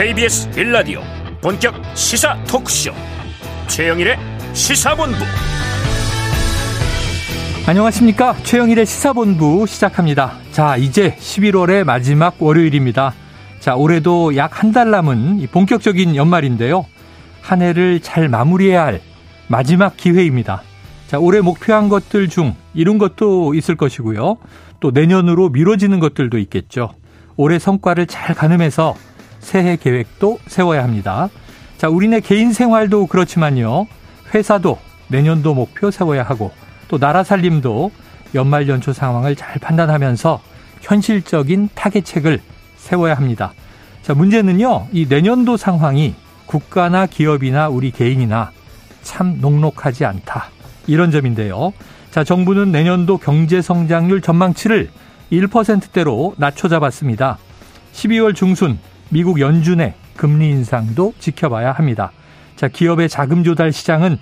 [0.00, 1.02] KBS 빌라디오
[1.42, 2.90] 본격 시사 토크쇼.
[3.68, 4.16] 최영일의
[4.54, 5.18] 시사본부.
[7.66, 8.34] 안녕하십니까?
[8.42, 10.38] 최영일의 시사본부 시작합니다.
[10.52, 13.12] 자 이제 11월의 마지막 월요일입니다.
[13.60, 16.86] 자 올해도 약 한 달 남은 본격적인 연말인데요.
[17.42, 19.02] 한 해를 잘 마무리해야 할
[19.48, 20.62] 마지막 기회입니다.
[21.08, 24.38] 자 올해 목표한 것들 중 이룬 것도 있을 것이고요.
[24.80, 26.94] 또 내년으로 미뤄지는 것들도 있겠죠.
[27.36, 28.94] 올해 성과를 잘 가늠해서
[29.40, 31.28] 새해 계획도 세워야 합니다.
[31.76, 33.86] 자, 우리네 개인 생활도 그렇지만요.
[34.34, 36.52] 회사도 내년도 목표 세워야 하고
[36.88, 37.90] 또 나라 살림도
[38.34, 40.40] 연말 연초 상황을 잘 판단하면서
[40.82, 42.40] 현실적인 타겟책을
[42.76, 43.52] 세워야 합니다.
[44.02, 44.88] 자, 문제는요.
[44.92, 46.14] 이 내년도 상황이
[46.46, 48.50] 국가나 기업이나 우리 개인이나
[49.02, 50.46] 참 녹록하지 않다.
[50.86, 51.72] 이런 점인데요.
[52.10, 54.90] 자, 정부는 내년도 경제 성장률 전망치를
[55.30, 57.38] 1%대로 낮춰 잡았습니다.
[57.92, 58.78] 12월 중순
[59.10, 62.12] 미국 연준의 금리 인상도 지켜봐야 합니다.
[62.54, 64.18] 자, 기업의 자금 조달 시장은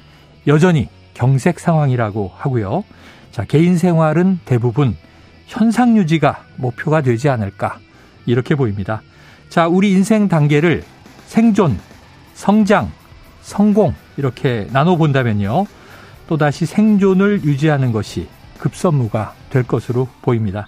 [0.46, 2.84] 여전히 경색 상황이라고 하고요.
[3.30, 4.96] 자, 개인 생활은 대부분
[5.46, 7.78] 현상 유지가 목표가 되지 않을까
[8.24, 9.02] 이렇게 보입니다.
[9.50, 10.84] 자, 우리 인생 단계를
[11.26, 11.78] 생존,
[12.32, 12.90] 성장,
[13.42, 15.66] 성공 이렇게 나눠 본다면요.
[16.28, 20.66] 또다시 생존을 유지하는 것이 급선무가 될 것으로 보입니다.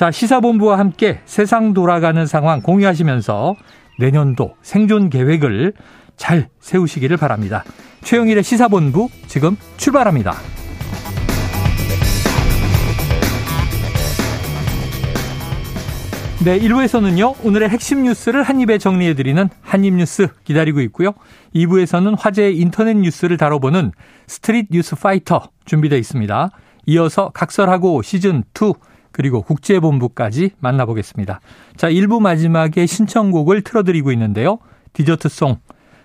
[0.00, 3.54] 자, 시사본부와 함께 세상 돌아가는 상황 공유하시면서
[3.98, 5.74] 내년도 생존 계획을
[6.16, 7.64] 잘 세우시기를 바랍니다.
[8.00, 10.32] 최영일의 시사본부 지금 출발합니다.
[16.46, 21.12] 네, 1부에서는요, 오늘의 핵심 뉴스를 한입에 정리해드리는 한입뉴스 기다리고 있고요.
[21.54, 23.92] 2부에서는 화제의 인터넷 뉴스를 다뤄보는
[24.26, 26.48] 스트릿 뉴스 파이터 준비되어 있습니다.
[26.86, 28.76] 이어서 각설하고 시즌2
[29.12, 31.40] 그리고 국제본부까지 만나보겠습니다.
[31.76, 34.58] 자, 1부 마지막에 신청곡을 틀어드리고 있는데요.
[34.92, 35.58] 디저트송.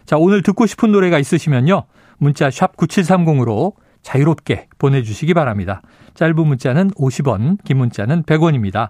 [0.05, 1.83] 자, 오늘 듣고 싶은 노래가 있으시면요.
[2.17, 5.81] 문자 샵 9730으로 자유롭게 보내주시기 바랍니다.
[6.13, 8.89] 짧은 문자는 50원, 긴 문자는 100원입니다.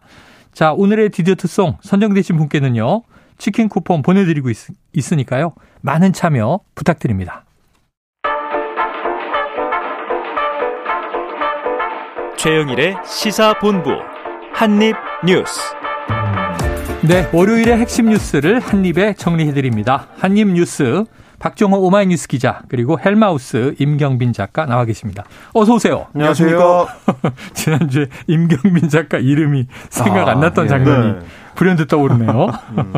[0.54, 3.04] 자, 오늘의 디저트송 선정되신 분께는요.
[3.38, 4.58] 치킨 쿠폰 보내드리고 있,
[4.94, 5.54] 있으니까요.
[5.82, 7.46] 많은 참여 부탁드립니다.
[12.38, 14.15] 최영일의 시사본부
[14.56, 15.60] 한입뉴스.
[17.02, 20.08] 네, 월요일의 핵심 뉴스를 한입에 정리해드립니다.
[20.18, 21.04] 한입뉴스
[21.40, 25.26] 박종호 오마이뉴스 기자 그리고 헬마우스 임경빈 작가 나와 계십니다.
[25.54, 26.08] 어서 오세요.
[26.14, 26.88] 안녕하십니까.
[27.54, 30.70] 지난주에 임경빈 작가 이름이 생각 아, 안 났던 예.
[30.70, 31.20] 장면이 네.
[31.56, 32.48] 불현듯 떠오르네요.
[32.78, 32.94] 음.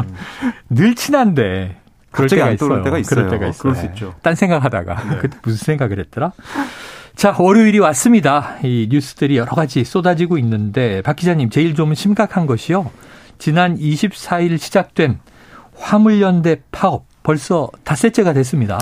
[0.70, 1.78] 늘 친한데
[2.12, 2.84] 그럴 때가 있어요.
[2.84, 3.16] 때가 있어요.
[3.16, 3.62] 그럴 때가 있어요.
[3.64, 4.14] 그럴 수 있죠.
[4.22, 5.18] 딴 생각하다가 네.
[5.18, 6.34] 그때 무슨 생각을 했더라?
[7.18, 8.58] 자, 월요일이 왔습니다.
[8.62, 12.92] 이 뉴스들이 여러 가지 쏟아지고 있는데 박 기자님 제일 좀 심각한 것이요.
[13.40, 15.18] 지난 24일 시작된
[15.76, 18.78] 화물연대 파업 벌써 닷새째가 됐습니다.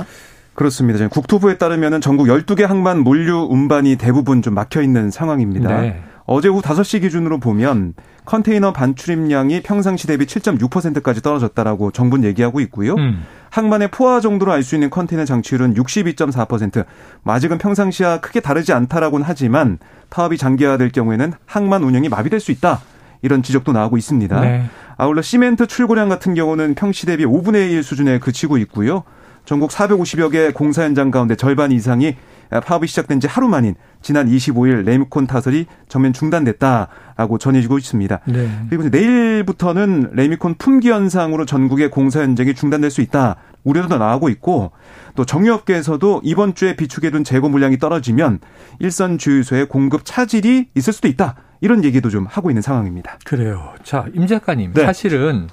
[0.53, 0.97] 그렇습니다.
[0.97, 5.79] 지금 국토부에 따르면 전국 12개 항만 물류 운반이 대부분 좀 막혀 있는 상황입니다.
[5.79, 6.03] 네.
[6.25, 7.93] 어제 오후 5시 기준으로 보면
[8.25, 12.95] 컨테이너 반출입량이 평상시 대비 7.6%까지 떨어졌다라고 정부는 얘기하고 있고요.
[12.95, 13.23] 음.
[13.55, 16.83] 항만의 포화 정도로 알 수 있는 컨테이너 장치율은 62.4%.
[17.23, 19.77] 아직은 평상시와 크게 다르지 않다라고는 하지만
[20.09, 22.81] 파업이 장기화될 경우에는 항만 운영이 마비될 수 있다.
[23.21, 24.41] 이런 지적도 나오고 있습니다.
[24.41, 24.65] 네.
[24.97, 29.03] 아울러 시멘트 출고량 같은 경우는 평시 대비 5분의 1 수준에 그치고 있고요.
[29.45, 32.17] 전국 450여 개 공사 현장 가운데 절반 이상이
[32.49, 38.19] 파업이 시작된 지 하루 만인 지난 25일 레미콘 타설이 전면 중단됐다라고 전해지고 있습니다.
[38.25, 38.49] 네.
[38.69, 43.37] 그리고 내일부터는 레미콘 품귀 현상으로 전국의 공사 현장이 중단될 수 있다.
[43.63, 44.71] 우려도 나오고 있고
[45.15, 48.39] 또 정유업계에서도 이번 주에 비축해둔 재고 물량이 떨어지면
[48.79, 51.35] 일선 주유소의 공급 차질이 있을 수도 있다.
[51.61, 53.17] 이런 얘기도 좀 하고 있는 상황입니다.
[53.25, 53.73] 그래요.
[53.83, 54.73] 자, 임 작가님.
[54.73, 54.85] 네.
[54.85, 55.47] 사실은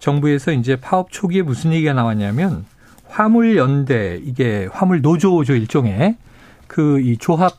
[0.00, 2.64] 정부에서 이제 파업 초기에 무슨 얘기가 나왔냐면
[3.14, 6.16] 화물 연대 이게 화물 노조죠 일종의
[6.66, 7.52] 그 이 조합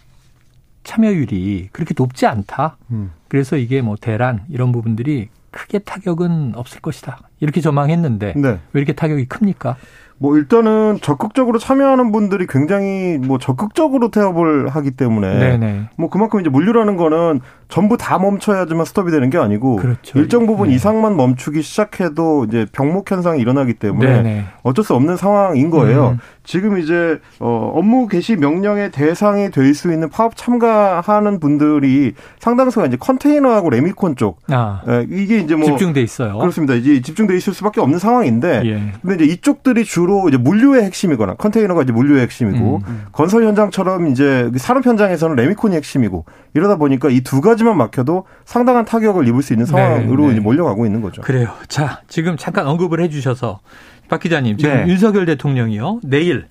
[0.84, 2.78] 참여율이 그렇게 높지 않다.
[2.92, 3.12] 음.
[3.28, 7.20] 그래서 이게 뭐 대란 이런 부분들이 크게 타격은 없을 것이다.
[7.40, 8.48] 이렇게 전망했는데 네.
[8.74, 9.76] 왜 이렇게 타격이 큽니까?
[10.18, 15.90] 뭐 일단은 적극적으로 참여하는 분들이 굉장히 뭐 적극적으로 태업을 하기 때문에 네네.
[15.98, 20.18] 뭐 그만큼 이제 물류라는 거는 전부 다 멈춰야지만 스톱이 되는 게 아니고 그렇죠.
[20.18, 20.76] 일정 부분 네.
[20.76, 24.46] 이상만 멈추기 시작해도 이제 병목 현상이 일어나기 때문에 네네.
[24.64, 26.12] 어쩔 수 없는 상황인 거예요.
[26.12, 26.20] 음.
[26.46, 32.98] 지금 이제 어 업무 개시 명령의 대상이 될 수 있는 파업 참가하는 분들이 상당수가 이제
[32.98, 34.82] 컨테이너하고 레미콘 쪽 아.
[34.88, 36.38] 예, 이게 이제 뭐 집중돼 있어요.
[36.38, 36.76] 그렇습니다.
[36.76, 38.92] 이제 집중 돼 있을 수밖에 없는 상황인데 예.
[39.02, 42.82] 근데 이제 이쪽들이 주로 이제 물류의 핵심이거나 컨테이너가 이제 물류의 핵심이고 음.
[42.88, 43.06] 음.
[43.12, 49.28] 건설 현장처럼 이제 산업 현장에서는 레미콘이 핵심이고 이러다 보니까 이 두 가지만 막혀도 상당한 타격을
[49.28, 50.40] 입을 수 있는 상황으로 네, 네.
[50.40, 51.22] 몰려가고 있는 거죠.
[51.24, 51.50] 그래요.
[51.68, 53.60] 자, 지금 잠깐 언급을 해 주셔서
[54.08, 54.88] 박 기자님, 지금 네.
[54.88, 56.02] 윤석열 대통령이요.
[56.04, 56.46] 내일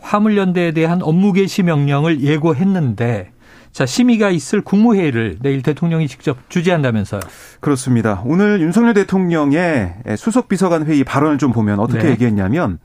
[0.00, 3.30] 화물연대에 대한 업무 개시 명령을 예고했는데
[3.72, 7.20] 자, 심의가 있을 국무회의를 내일 대통령이 직접 주재한다면서요.
[7.60, 8.22] 그렇습니다.
[8.24, 12.10] 오늘 윤석열 대통령의 수석 비서관 회의 발언을 좀 보면 어떻게 네.
[12.10, 12.78] 얘기했냐면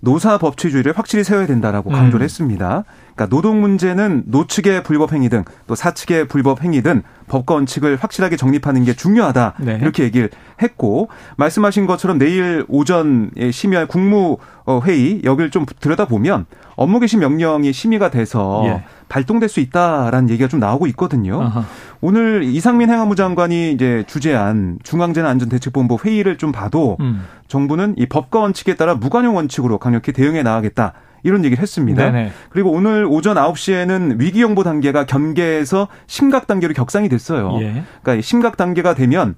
[0.00, 1.94] 노사 법치주의를 확실히 세워야 된다라고 음.
[1.94, 2.24] 강조를 음.
[2.24, 2.84] 했습니다.
[3.22, 8.84] 그러니까 노동 문제는 노측의 불법 행위 등 또 사측의 불법 행위든 법과 원칙을 확실하게 정립하는
[8.84, 9.54] 게 중요하다.
[9.60, 9.78] 네.
[9.80, 10.28] 이렇게 얘기를
[10.60, 16.46] 했고 말씀하신 것처럼 내일 오전에 심의할 국무회의 여기를 좀 들여다보면
[16.76, 18.84] 업무 개시 명령이 심의가 돼서 예.
[19.08, 21.40] 발동될 수 있다라는 얘기가 좀 나오고 있거든요.
[21.40, 21.64] 아하.
[22.00, 27.24] 오늘 이상민 행안부 장관이 이제 주재한 중앙재난안전대책본부 회의를 좀 봐도 음.
[27.48, 30.94] 정부는 이 법과 원칙에 따라 무관용 원칙으로 강력히 대응해 나가겠다.
[31.22, 32.10] 이런 얘기를 했습니다.
[32.10, 32.32] 네네.
[32.50, 37.58] 그리고 오늘 오전 9시에는 위기영보 단계가 경계에서 심각 단계로 격상이 됐어요.
[37.60, 37.82] 예.
[38.02, 39.36] 그러니까 심각 단계가 되면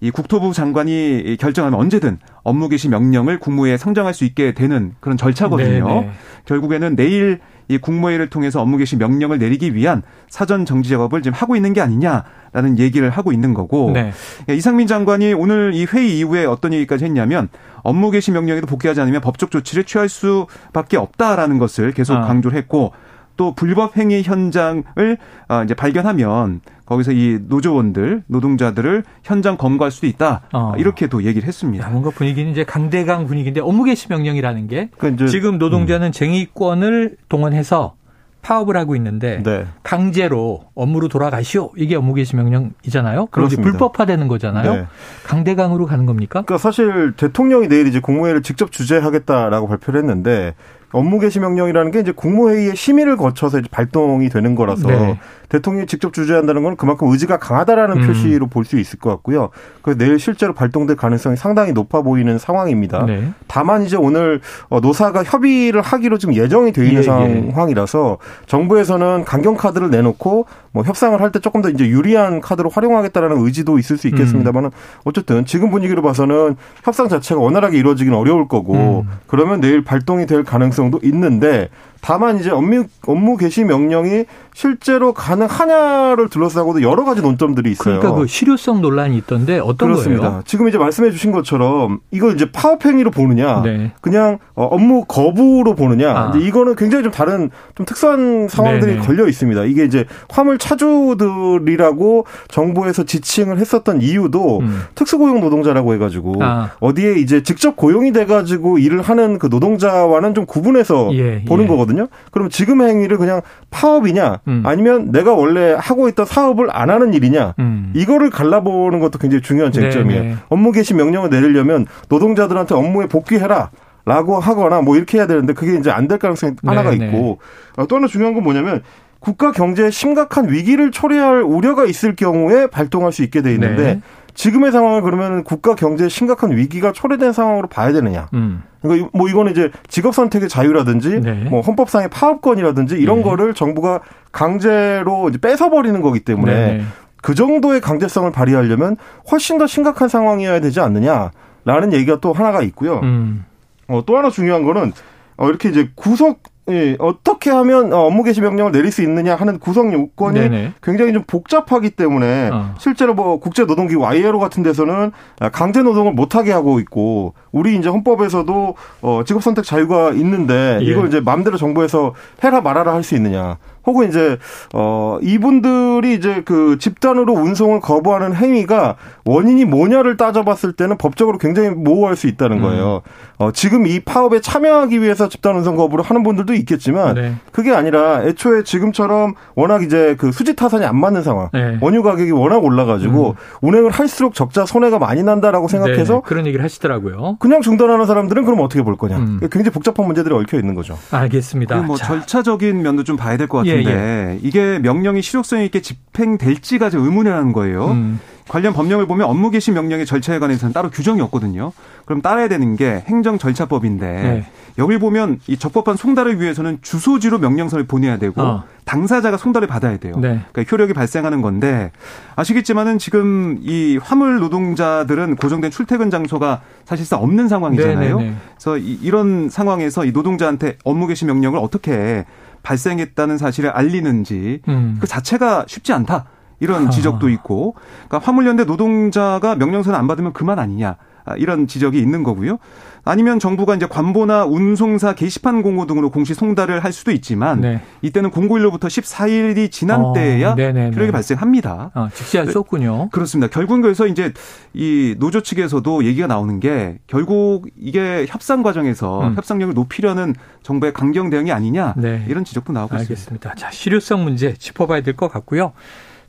[0.00, 5.86] 이 국토부 장관이 결정하면 언제든 업무 개시 명령을 국무회에 상정할 수 있게 되는 그런 절차거든요.
[5.86, 6.10] 네네.
[6.44, 11.56] 결국에는 내일 이 국무회의를 통해서 업무 개시 명령을 내리기 위한 사전 정지 작업을 지금 하고
[11.56, 14.12] 있는 게 아니냐라는 얘기를 하고 있는 거고 네.
[14.48, 17.48] 이상민 장관이 오늘 이 회의 이후에 어떤 얘기까지 했냐면
[17.82, 22.20] 업무 개시 명령에도 복귀하지 않으면 법적 조치를 취할 수밖에 없다라는 것을 계속 아.
[22.22, 22.92] 강조를 했고
[23.36, 25.18] 또 불법 행위 현장을
[25.48, 30.42] 아, 이제 발견하면 거기서 이 노조원들, 노동자들을 현장 검거할 수도 있다.
[30.52, 30.74] 어.
[30.76, 31.88] 이렇게도 얘기를 했습니다.
[31.88, 36.12] 뭔가 분위기는 이제 강대강 분위기인데 업무 개시 명령이라는 게 그러니까 지금 노동자는 음.
[36.12, 37.94] 쟁의권을 동원해서
[38.42, 39.66] 파업을 하고 있는데 네.
[39.84, 43.28] 강제로 업무로 돌아가시오 이게 업무 개시 명령이잖아요.
[43.46, 44.74] 이제 불법화되는 거잖아요.
[44.74, 44.86] 네.
[45.24, 46.42] 강대강으로 가는 겁니까?
[46.42, 50.54] 그러니까 사실 대통령이 내일 이제 공무회를 직접 주재하겠다라고 발표를 했는데
[50.92, 55.18] 업무 개시 명령이라는 게 이제 국무회의의 심의를 거쳐서 이제 발동이 되는 거라서 네.
[55.52, 58.06] 대통령이 직접 주재한다는 건 그만큼 의지가 강하다라는 음.
[58.06, 59.50] 표시로 볼 수 있을 것 같고요.
[59.82, 63.04] 그래서 내일 실제로 발동될 가능성이 상당히 높아 보이는 상황입니다.
[63.04, 63.32] 네.
[63.48, 64.40] 다만 이제 오늘
[64.70, 67.50] 어, 노사가 협의를 하기로 지금 예정이 돼 있는 예, 예.
[67.50, 73.38] 상황이라서 정부에서는 강경 카드를 내놓고 뭐 협상을 할 때 조금 더 이제 유리한 카드로 활용하겠다라는
[73.44, 75.00] 의지도 있을 수 있겠습니다만은 음.
[75.04, 79.10] 어쨌든 지금 분위기로 봐서는 협상 자체가 원활하게 이루어지기는 어려울 거고 음.
[79.26, 81.68] 그러면 내일 발동이 될 가능성도 있는데
[82.02, 88.00] 다만 이제 업무 업무 개시 명령이 실제로 가능하냐를 둘러싸고도 여러 가지 논점들이 있어요.
[88.00, 90.28] 그러니까 그 실효성 논란이 있던데 어떤 그렇습니다.
[90.28, 90.42] 거예요?
[90.44, 93.92] 지금 이제 말씀해 주신 것처럼 이걸 이제 파업 행위로 보느냐, 네.
[94.00, 96.32] 그냥 어, 업무 거부로 보느냐, 아.
[96.36, 99.06] 이거는 굉장히 좀 다른 좀 특수한 상황들이 네네.
[99.06, 99.64] 걸려 있습니다.
[99.64, 104.82] 이게 이제 화물 차주들이라고 정부에서 지칭을 했었던 이유도 음.
[104.96, 106.72] 특수고용 노동자라고 해가지고 아.
[106.80, 111.68] 어디에 이제 직접 고용이 돼가지고 일을 하는 그 노동자와는 좀 구분해서 예, 보는 예.
[111.68, 111.91] 거거든요.
[112.30, 113.40] 그럼 지금 행위를 그냥
[113.70, 114.62] 파업이냐, 음.
[114.64, 117.92] 아니면 내가 원래 하고 있던 사업을 안 하는 일이냐 음.
[117.94, 120.22] 이거를 갈라보는 것도 굉장히 중요한 쟁점이에요.
[120.22, 120.36] 네네.
[120.48, 123.70] 업무 개시 명령을 내리려면 노동자들한테 업무에 복귀해라.
[124.04, 127.06] 라고 하거나 뭐 이렇게 해야 되는데 그게 이제 안 될 가능성이 하나가 네네.
[127.06, 127.38] 있고
[127.76, 128.82] 어, 또 하나 중요한 건 뭐냐면
[129.20, 134.00] 국가 경제에 심각한 위기를 초래할 우려가 있을 경우에 발동할 수 있게 돼 있는데 네.
[134.34, 138.28] 지금의 상황을 그러면 국가 경제에 심각한 위기가 초래된 상황으로 봐야 되느냐.
[138.34, 138.62] 음.
[138.80, 141.32] 그러니까 뭐 이거는 이제 직업 선택의 자유라든지 네.
[141.48, 143.22] 뭐 헌법상의 파업권이라든지 이런 네.
[143.22, 144.00] 거를 정부가
[144.32, 146.82] 강제로 이제 뺏어버리는 거기 때문에 네.
[147.22, 148.96] 그 정도의 강제성을 발휘하려면
[149.30, 153.00] 훨씬 더 심각한 상황이어야 되지 않느냐라는 얘기가 또 하나가 있고요.
[153.02, 153.44] 음.
[153.88, 154.92] 어, 또 하나 중요한 거는
[155.36, 159.58] 어, 이렇게 이제 구속 예, 어떻게 하면 어, 업무 개시 명령을 내릴 수 있느냐 하는
[159.58, 160.72] 구성 요건이 네네.
[160.82, 162.74] 굉장히 좀 복잡하기 때문에 어.
[162.78, 165.10] 실제로 뭐 국제 노동기 ILO 같은 데서는
[165.52, 170.84] 강제 노동을 못 하게 하고 있고 우리 이제 헌법에서도 어 직업 선택 자유가 있는데 예.
[170.84, 173.58] 이걸 이제 마음대로 정부에서 해라 말아라 할 수 있느냐.
[173.84, 174.38] 혹은 이제
[174.74, 178.94] 어 이분들이 이제 그 집단으로 운송을 거부하는 행위가
[179.24, 182.62] 원인이 뭐냐를 따져봤을 때는 법적으로 굉장히 모호할 수 있다는 음.
[182.62, 183.02] 거예요.
[183.04, 183.10] 음.
[183.38, 187.34] 어 지금 이 파업에 참여하기 위해서 집단 운송 거부를 하는 분들도 있겠지만 네.
[187.50, 191.78] 그게 아니라 애초에 지금처럼 워낙 이제 그 수지 타산이 안 맞는 상황, 네.
[191.80, 193.34] 원유 가격이 워낙 올라가지고 음.
[193.62, 196.20] 운행을 할수록 적자 손해가 많이 난다라고 생각해서 네.
[196.24, 197.36] 그런 얘기를 하시더라고요.
[197.42, 199.16] 그냥 중단하는 사람들은 그럼 어떻게 볼 거냐.
[199.18, 199.40] 음.
[199.40, 200.96] 굉장히 복잡한 문제들이 얽혀 있는 거죠.
[201.10, 201.82] 알겠습니다.
[201.82, 202.06] 뭐 자.
[202.06, 203.58] 절차적인 면도 좀 봐야 될 것.
[203.58, 204.38] 같은데 예, 예.
[204.42, 207.86] 이게 명령이 실효성 있게 집행될지가 좀 의문이라는 거예요.
[207.88, 208.20] 음.
[208.48, 211.72] 관련 법령을 보면 업무 개시 명령의 절차에 관해서는 따로 규정이 없거든요.
[212.04, 214.46] 그럼 따라야 되는 게 행정 절차법인데 네.
[214.78, 218.64] 여기 보면 이 적법한 송달을 위해서는 주소지로 명령서를 보내야 되고 어.
[218.84, 220.14] 당사자가 송달을 받아야 돼요.
[220.16, 220.40] 네.
[220.52, 221.92] 그러니까 효력이 발생하는 건데
[222.34, 228.16] 아시겠지만은 지금 이 화물 노동자들은 고정된 출퇴근 장소가 사실상 없는 상황이잖아요.
[228.16, 228.22] 네네네.
[228.22, 228.36] 네, 네.
[228.54, 232.24] 그래서 이 런 상황에서 이 노동자한테 업무 개시 명령을 어떻게
[232.62, 234.96] 발생했다는 사실을 알리는지 음.
[235.00, 236.24] 그 자체가 쉽지 않다.
[236.62, 237.74] 이런 지적도 있고,
[238.08, 240.96] 그러니까 화물연대 노동자가 명령서를 안 받으면 그만 아니냐.
[241.24, 242.58] 아, 이런 지적이 있는 거고요.
[243.04, 247.80] 아니면 정부가 이제 관보나 운송사 게시판 공고 등으로 공시 송달을 할 수도 있지만 네.
[248.02, 251.92] 이때는 공고일로부터 14일이 지난 어, 때야 효력이 발생합니다.
[251.94, 253.08] 어, 즉시 할 수 없군요.
[253.10, 253.48] 그렇습니다.
[253.52, 254.32] 결국은 그래서 이제
[254.74, 259.36] 이 노조 측에서도 얘기가 나오는 게 결국 이게 협상 과정에서 음.
[259.36, 262.24] 협상력을 높이려는 정부의 강경 대응이 아니냐 네.
[262.28, 263.20] 이런 지적도 나오고 알겠습니다.
[263.20, 263.54] 있습니다.
[263.54, 265.72] 자, 실효성 문제 짚어봐야 될 것 같고요.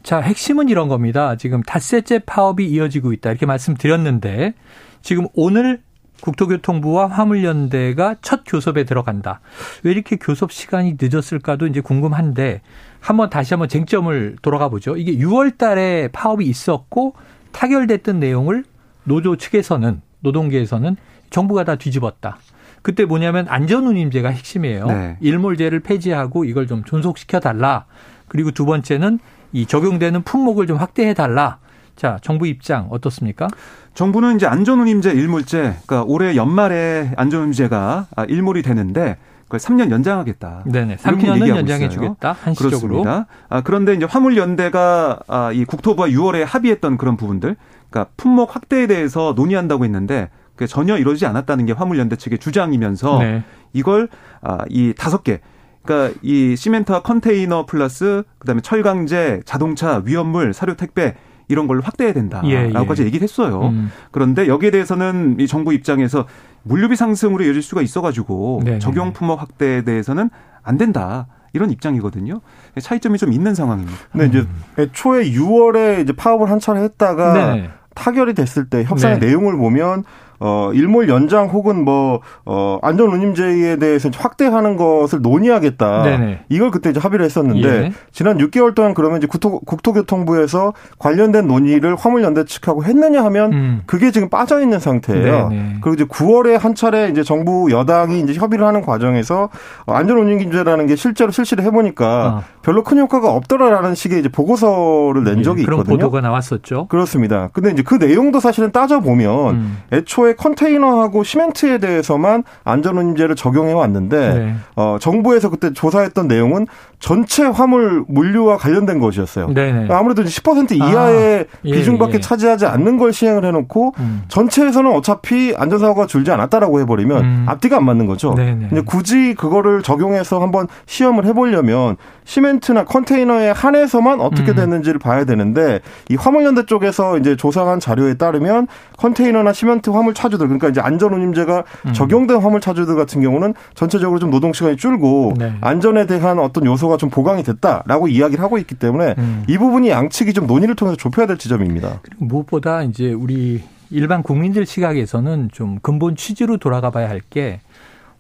[0.04, 1.38] 자, 핵심은 이런 겁니다.
[1.38, 3.30] 지금 닷새째 파업이 이어지고 있다.
[3.30, 4.54] 이렇게 말씀드렸는데
[5.02, 5.82] 지금 오늘
[6.22, 9.42] 국토교통부와 화물연대가 첫 교섭에 들어간다.
[9.84, 12.62] 왜 이렇게 교섭 시간이 늦었을까도 이제 궁금한데
[13.00, 14.96] 한번 다시 한번 쟁점을 돌아가 보죠.
[14.96, 17.16] 이게 6월 달에 파업이 있었고
[17.52, 18.64] 타결됐던 내용을
[19.04, 20.96] 노조 측에서는 노동계에서는
[21.30, 22.38] 정부가 다 뒤집었다.
[22.82, 24.88] 그때 뭐냐면 안전운임제가 핵심이에요.
[24.88, 25.18] 네.
[25.22, 27.86] 일몰제를 폐지하고 이걸 좀 존속시켜 달라.
[28.28, 29.20] 그리고 두 번째는
[29.54, 31.60] 이 적용되는 품목을 좀 확대해 달라.
[31.96, 33.48] 자, 정부 입장 어떻습니까?
[33.94, 40.64] 정부는 이제 안전운임제 일몰제, 그러니까 올해 연말에 안전운임제가 아, 일몰이 되는데 그걸 3년 연장하겠다.
[40.66, 40.96] 네네.
[40.96, 42.36] 3년은 연장해 주겠다.
[42.42, 43.04] 한시적으로.
[43.04, 43.28] 그렇습니다.
[43.50, 47.56] 아, 그런데 이제 화물연대가 아, 이 국토부와 6월에 합의했던 그런 부분들,
[47.92, 53.44] 그러니까 품목 확대에 대해서 논의한다고 했는데 그게 전혀 이루어지지 않았다는 게 화물연대 측의 주장이면서 네.
[53.74, 54.10] 이걸
[54.42, 55.42] 아, 이 다섯 개
[55.84, 61.16] 그러니까 이 시멘트와 컨테이너 플러스 그다음에 철강제, 자동차, 위험물, 사료 택배
[61.48, 63.08] 이런 걸 확대해야 된다라고까지 예, 예.
[63.08, 63.68] 얘기를 했어요.
[63.68, 63.92] 음.
[64.12, 66.26] 그런데 여기에 대해서는 이 정부 입장에서
[66.64, 70.30] 물류비 상승으로 이어질 수가 있어가지고 네, 네 적용 품목 확대에 대해서는
[70.64, 71.28] 안 된다.
[71.56, 72.42] 이런 입장이거든요.
[72.82, 73.96] 차이점이 좀 있는 상황입니다.
[74.12, 74.64] 근데 이제 음.
[74.80, 77.70] 애초에 6월에 이제 파업을 한 차례 했다가 네.
[77.94, 79.28] 타결이 됐을 때 협상의 네.
[79.28, 80.04] 내용을 보면
[80.40, 86.04] 어, 일몰 연장 혹은 뭐, 어, 안전운임제에 대해서 확대하는 것을 논의하겠다.
[86.04, 86.40] 네네.
[86.50, 87.92] 이걸 그때 이제 합의를 했었는데, 예.
[88.12, 93.82] 지난 6개월 동안 그러면 이제 국토, 국토교통부에서 관련된 논의를 화물연대 측하고 했느냐 하면, 음.
[93.86, 95.50] 그게 지금 빠져있는 상태예요.
[95.50, 95.78] 네네.
[95.82, 99.50] 그리고 이제 9월에 한 차례 이제 정부 여당이 이제 협의를 하는 과정에서
[99.86, 102.44] 안전운임제라는 게 실제로 실시를 해보니까 어.
[102.62, 105.98] 별로 큰 효과가 없더라라는 식의 이제 보고서를 낸 예, 적이 그런 있거든요.
[105.98, 106.88] 보도가 나왔었죠.
[106.88, 107.50] 그렇습니다.
[107.54, 109.78] 근데 이제 그 내용도 사실은 따져보면, 음.
[109.92, 114.56] 애초에 컨테이너하고 시멘트에 대해서만 안전운임제를 적용해 왔는데 네.
[114.76, 116.68] 어, 정부에서 그때 조사했던 내용은
[117.04, 119.54] 전체 화물 물류와 관련된 것이었어요.
[119.54, 119.88] 네네.
[119.90, 119.94] 네.
[119.94, 122.20] 아무래도 10% 이하의 아, 예, 비중밖에 예.
[122.22, 124.24] 차지하지 않는 걸 시행을 해놓고 음.
[124.30, 127.46] 전체에서는 어차피 안전사고가 줄지 않았다라고 해버리면 음.
[127.50, 128.34] 앞뒤가 안 맞는 거죠.
[128.36, 128.68] 네네.
[128.70, 134.56] 근데 굳이 그거를 적용해서 한번 시험을 해보려면 시멘트나 컨테이너에 한해서만 어떻게 음.
[134.56, 138.68] 됐는지를 봐야 되는데 이 화물연대 쪽에서 이제 조사한 자료에 따르면
[138.98, 141.92] 컨테이너나 시멘트 화물 차주들 그러니까 이제 안전운임제가 음.
[141.92, 145.54] 적용된 화물 차주들 같은 경우는 전체적으로 좀 노동 시간이 줄고 네.
[145.60, 149.44] 안전에 대한 어떤 요소가 좀 보강이 됐다라고 이야기를 하고 있기 때문에 음.
[149.48, 152.00] 이 부분이 양측이 좀 논의를 통해서 좁혀야 될 지점입니다.
[152.02, 157.60] 그리고 무엇보다 이제 우리 일반 국민들 시각에서는 좀 근본 취지로 돌아가 봐야 할 게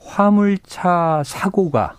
[0.05, 1.95] 화물차 사고가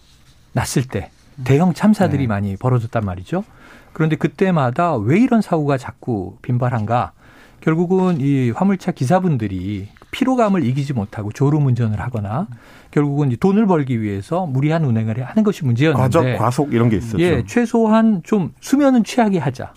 [0.53, 1.11] 났을 때
[1.45, 2.27] 대형 참사들이 네.
[2.29, 3.45] 많이 벌어졌단 말이죠.
[3.93, 7.13] 그런데 그때마다 왜 이런 사고가 자꾸 빈발한가?
[7.61, 12.47] 결국은 이 화물차 기사분들이 피로감을 이기지 못하고 졸음 운전을 하거나
[12.93, 17.21] 결국은 돈을 벌기 위해서 무리한 운행을 하는 것이 문제였는데 과적, 과속 이런 게 있었죠.
[17.21, 19.75] 예, 최소한 좀 수면은 취하게 하자.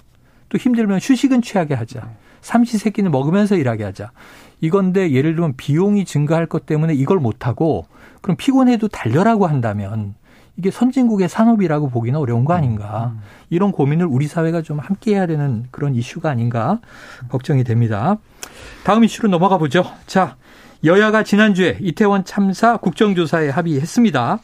[0.49, 2.07] 또 힘들면 휴식은 취하게 하자.
[2.41, 4.11] 삼시세끼는 먹으면서 일하게 하자.
[4.61, 7.87] 이건데 예를 들면 비용이 증가할 것 때문에 이걸 못 하고
[8.21, 10.13] 그럼 피곤해도 달려라고 한다면
[10.57, 13.13] 이게 선진국의 산업이라고 보기는 어려운 거 아닌가.
[13.13, 13.21] 음.
[13.49, 16.79] 이런 고민을 우리 사회가 좀 함께 해야 되는 그런 이슈가 아닌가
[17.29, 18.17] 걱정이 됩니다.
[18.83, 19.85] 다음 이슈로 넘어가 보죠.
[20.07, 20.35] 자,
[20.83, 24.39] 여야가 지난주에 이태원 참사 국정조사에 합의했습니다.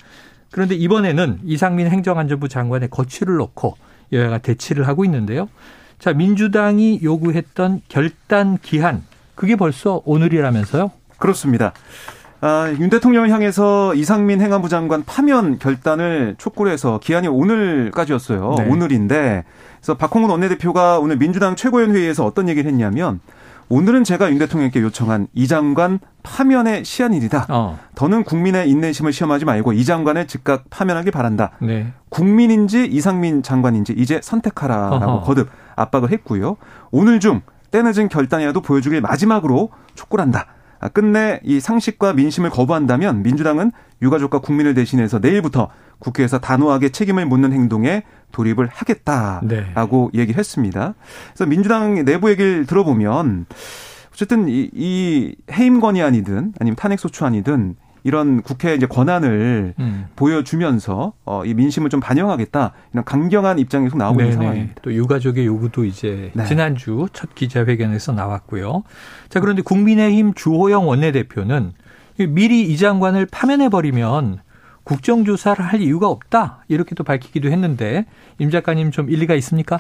[0.52, 3.76] 그런데 이번에는 이상민 행정안전부 장관의 거취를 놓고
[4.12, 5.50] 여야가 대치를 하고 있는데요.
[5.98, 9.04] 자, 민주당이 요구했던 결단 기한,
[9.36, 10.92] 그게 벌써 오늘이라면서요?
[11.18, 11.74] 그렇습니다.
[12.46, 18.56] 아, 윤 대통령을 향해서 이상민 행안부 장관 파면 결단을 촉구를 해서 기한이 오늘까지였어요.
[18.58, 18.68] 네.
[18.70, 19.46] 오늘인데
[19.78, 23.22] 그래서 박홍근 원내대표가 오늘 민주당 최고위원 회의에서 어떤 얘기를 했냐면
[23.70, 27.46] 오늘은 제가 윤 대통령께 요청한 이 장관 파면의 시한일이다.
[27.48, 27.80] 어.
[27.96, 31.52] 더는 국민의 인내심을 시험하지 말고 이 장관을 즉각 파면하기 바란다.
[31.62, 31.94] 네.
[32.10, 35.22] 국민인지 이상민 장관인지 이제 선택하라라고 어허.
[35.22, 36.58] 거듭 압박을 했고요.
[36.92, 37.40] 오늘 중
[37.72, 40.48] 때늦은 결단이라도 보여주길 마지막으로 촉구를 한다.
[40.84, 43.72] 아, 끝내 이 상식과 민심을 거부한다면 민주당은
[44.02, 50.20] 유가족과 국민을 대신해서 내일부터 국회에서 단호하게 책임을 묻는 행동에 돌입을 하겠다라고 네.
[50.20, 50.96] 얘기했습니다.
[51.30, 53.46] 그래서 민주당 내부 얘기를 들어보면
[54.12, 60.06] 어쨌든 이, 이 해임건이 아니든 아니면 탄핵 소추 아니든 이런 국회 이제 권한을 음.
[60.16, 64.30] 보여주면서 어, 이 민심을 좀 반영하겠다 이런 강경한 입장이 계속 나오고 네네.
[64.30, 64.82] 있는 상황입니다.
[64.82, 66.46] 또 유가족의 요구도 이제 네.
[66.46, 68.84] 지난주 첫 기자회견에서 나왔고요.
[69.30, 71.74] 자 그런데 국민의힘 주호영 원내대표는
[72.30, 74.40] 미리 이 장관을 파면해 버리면
[74.84, 78.06] 국정조사를 할 이유가 없다 이렇게 또 밝히기도 했는데
[78.38, 79.80] 임 작가님 좀 일리가 있습니까?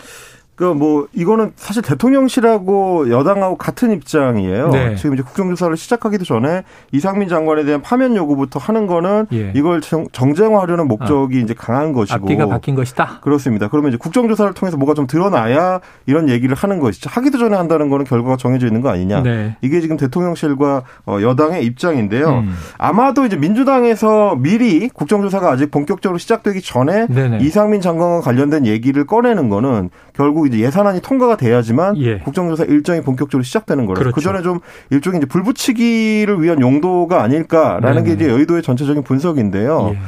[0.55, 4.69] 그뭐 이거는 사실 대통령실하고 여당하고 같은 입장이에요.
[4.69, 4.95] 네.
[4.95, 9.51] 지금 이제 국정조사를 시작하기도 전에 이상민 장관에 대한 파면 요구부터 하는 거는 예.
[9.55, 11.41] 이걸 정, 정쟁화하려는 목적이 아.
[11.41, 13.19] 이제 강한 것이고 앞뒤가 바뀐 것이다.
[13.21, 13.67] 그렇습니다.
[13.67, 17.09] 그러면 이제 국정조사를 통해서 뭐가 좀 드러나야 이런 얘기를 하는 것이죠.
[17.09, 19.23] 하기도 전에 한다는 거는 결과가 정해져 있는 거 아니냐.
[19.23, 19.55] 네.
[19.61, 22.29] 이게 지금 대통령실과 어, 여당의 입장인데요.
[22.29, 22.53] 음.
[22.77, 27.39] 아마도 이제 민주당에서 미리 국정조사가 아직 본격적으로 시작되기 전에 네네.
[27.41, 32.19] 이상민 장관과 관련된 얘기를 꺼내는 거는 결국 이제 예산안이 통과가 돼야지만 예.
[32.19, 34.15] 국정조사 일정이 본격적으로 시작되는 거라서 그렇죠.
[34.15, 34.59] 그 전에 좀
[34.91, 38.07] 일종의 이제 불붙이기를 위한 용도가 아닐까라는 네네.
[38.07, 39.91] 게 이제 여의도의 전체적인 분석인데요.
[39.93, 39.99] 예.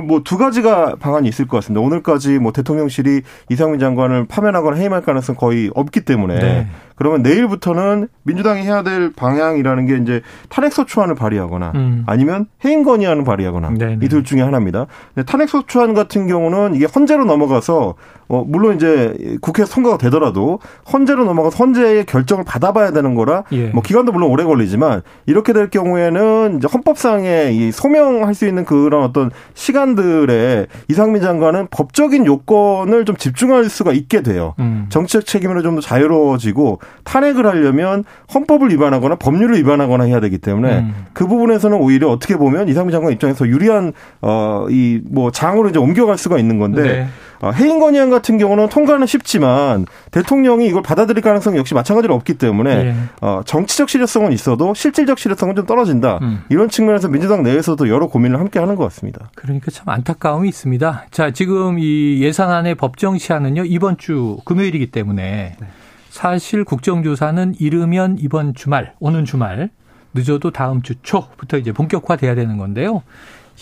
[0.00, 1.80] 뭐 두 가지가 방안이 있을 것 같습니다.
[1.84, 6.66] 오늘까지 뭐 대통령실이 이상민 장관을 파면하거나 해임할 가능성 거의 없기 때문에 네.
[6.94, 10.20] 그러면 내일부터는 민주당이 해야 될 방향이라는 게 이제
[10.50, 12.04] 탄핵소추안을 발의하거나 음.
[12.06, 13.70] 아니면 해임 건의안을 발의하거나
[14.02, 14.86] 이 둘 중에 하나입니다.
[15.26, 17.94] 탄핵소추안 같은 경우는 이게 헌재로 넘어가서
[18.28, 20.60] 어 물론 이제 국회 통과가 되더라도
[20.92, 23.68] 헌재로 넘어가서 헌재의 결정을 받아봐야 되는 거라 예.
[23.68, 29.02] 뭐 기간도 물론 오래 걸리지만 이렇게 될 경우에는 이제 헌법상에 이 소명할 수 있는 그런
[29.02, 34.54] 어떤 시간 들에 이상민 장관은 법적인 요건을 좀 집중할 수가 있게 돼요.
[34.58, 34.86] 음.
[34.88, 40.94] 정치적 책임으로 좀 더 자유로워지고 탄핵을 하려면 헌법을 위반하거나 법률을 위반하거나 해야 되기 때문에 음.
[41.14, 46.38] 그 부분에서는 오히려 어떻게 보면 이상민 장관 입장에서 유리한 어이 뭐 장으로 이제 옮겨갈 수가
[46.38, 47.06] 있는 건데 네.
[47.42, 52.84] 어, 해임 건의안 같은 경우는 통과는 쉽지만 대통령이 이걸 받아들일 가능성이 역시 마찬가지로 없기 때문에
[52.84, 52.94] 네.
[53.20, 56.20] 어, 정치적 실효성은 있어도 실질적 실효성은 좀 떨어진다.
[56.22, 56.44] 음.
[56.50, 59.28] 이런 측면에서 민주당 내에서도 여러 고민을 함께 하는 것 같습니다.
[59.34, 61.06] 그러니까 참 안타까움이 있습니다.
[61.10, 65.66] 자, 지금 이 예산안의 법정 시한은요 이번 주 금요일이기 때문에 네.
[66.10, 69.70] 사실 국정조사는 이르면 이번 주말, 오는 주말,
[70.14, 73.02] 늦어도 다음 주 초부터 이제 본격화돼야 되는 건데요.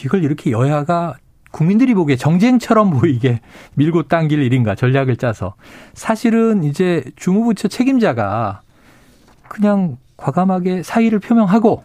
[0.05, 1.15] 이걸 이렇게 여야가
[1.51, 3.41] 국민들이 보기에 정쟁처럼 보이게
[3.75, 5.55] 밀고 당길 일인가 전략을 짜서
[5.95, 8.63] 사실은 이제 주무부처 책임자가
[9.49, 11.85] 그냥 과감하게 사의를 표명하고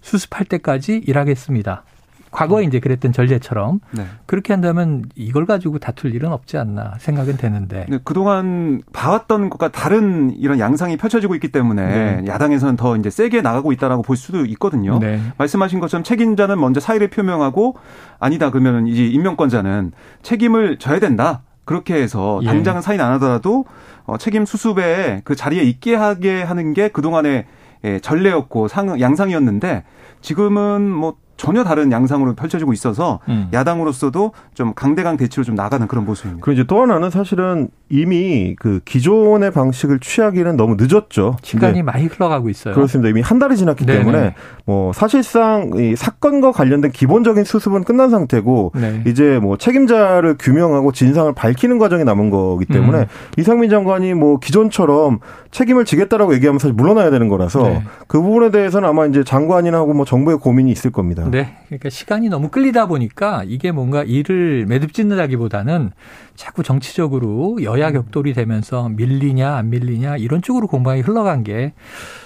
[0.00, 1.84] 수습할 때까지 일하겠습니다.
[2.34, 2.68] 과거에 음.
[2.68, 4.04] 이제 그랬던 전례처럼 네.
[4.26, 10.34] 그렇게 한다면 이걸 가지고 다툴 일은 없지 않나 생각은 되는데 네, 그동안 봐왔던 것과 다른
[10.36, 12.24] 이런 양상이 펼쳐지고 있기 때문에 네.
[12.26, 14.98] 야당에서는 더 이제 세게 나가고 있다라고 볼 수도 있거든요.
[14.98, 15.20] 네.
[15.38, 17.76] 말씀하신 것처럼 책임자는 먼저 사의를 표명하고
[18.18, 19.92] 아니다 그러면 이제 임명권자는
[20.22, 21.42] 책임을 져야 된다.
[21.64, 22.46] 그렇게 해서 예.
[22.46, 23.64] 당장은 사인 안 하더라도
[24.04, 27.46] 어, 책임 수습에 그 자리에 있게 하게 하는 게 그동안의
[27.84, 29.84] 예, 전례였고 상, 양상이었는데
[30.20, 33.48] 지금은 뭐 전혀 다른 양상으로 펼쳐지고 있어서 음.
[33.52, 36.44] 야당으로서도 좀 강대강 대치로 좀 나가는 그런 모습입니다.
[36.44, 41.36] 그리고 이제 또 하나는 사실은 이미 그 기존의 방식을 취하기는 너무 늦었죠.
[41.42, 42.74] 시간이 많이 흘러가고 있어요.
[42.74, 43.08] 그렇습니다.
[43.10, 43.98] 이미 한 달이 지났기 네네.
[43.98, 49.02] 때문에 뭐 사실상 이 사건과 관련된 기본적인 수습은 끝난 상태고 네.
[49.06, 53.06] 이제 뭐 책임자를 규명하고 진상을 밝히는 과정이 남은 거기 때문에 음.
[53.38, 55.20] 이상민 장관이 뭐 기존처럼
[55.50, 57.82] 책임을 지겠다라고 얘기하면 사실 물러나야 되는 거라서 네.
[58.08, 61.23] 그 부분에 대해서는 아마 이제 장관이나 하고 뭐 정부의 고민이 있을 겁니다.
[61.30, 61.56] 네.
[61.66, 65.90] 그러니까 시간이 너무 끌리다 보니까 이게 뭔가 일을 매듭짓는다기보다는
[66.34, 71.72] 자꾸 정치적으로 여야 격돌이 되면서 밀리냐 안 밀리냐 이런 쪽으로 공방이 흘러간 게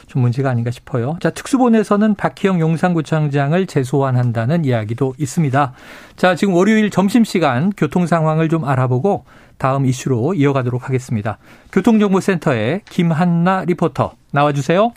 [0.08, 1.16] 좀 문제가 아닌가 싶어요.
[1.20, 5.72] 자, 특수본에서는 박희영 용산구청장을 재소환한다는 이야기도 있습니다.
[6.16, 9.24] 자, 지금 월요일 점심시간 교통 상황을 좀 알아보고
[9.58, 11.38] 다음 이슈로 이어가도록 하겠습니다.
[11.72, 14.92] 교통정보센터의 김한나 리포터 나와주세요.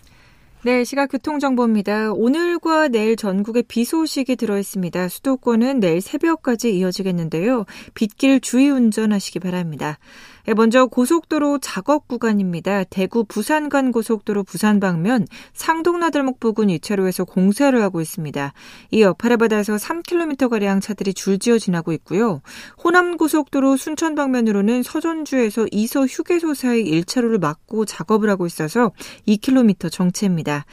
[0.64, 2.12] 네, 시각 교통정보입니다.
[2.14, 5.08] 오늘과 내일 전국에 비 소식이 들어있습니다.
[5.10, 7.66] 수도권은 내일 새벽까지 이어지겠는데요.
[7.96, 9.98] 빗길 주의 운전하시기 바랍니다.
[10.46, 12.84] 네, 먼저 고속도로 작업 구간입니다.
[12.86, 18.54] 대구 부산 간 고속도로 부산 방면 상동나들목 부근 2차로에서 공사를 하고 있습니다.
[18.92, 22.42] 이 여파를 받아서 3km가량 차들이 줄지어 지나고 있고요.
[22.84, 28.92] 호남 고속도로 순천 방면으로는 서전주에서 이서 휴게소 사이 1차로를 막고 작업을 하고 있어서
[29.28, 30.66] 2km 정체입니다.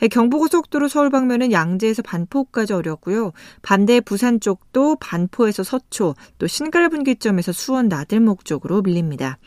[0.00, 3.32] 네, 경부고속도로 서울 방면은 양재에서 반포까지 어렵고요.
[3.60, 9.38] 반대 부산 쪽도 반포에서 서초, 또 신갈분기점에서 수원 나들목 쪽으로 밀립니다.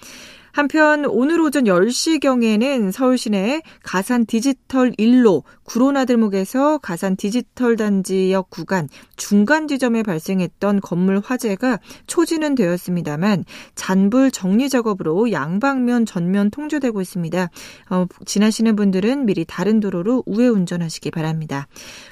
[0.54, 9.68] 한편 오늘 오전 10시경에는 서울 시내 가산 디지털 1로 구로나들목에서 가산 디지털 단지역 구간 중간
[9.68, 17.50] 지점에 발생했던 건물 화재가 초지는 되었습니다만 잔불 정리 작업으로 양방면 전면 통제되고 있습니다.
[17.90, 21.68] 어, 지나시는 분들은 미리 다른 도로로 우회 운전하시기 바랍니다.